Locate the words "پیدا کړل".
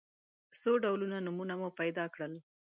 1.79-2.33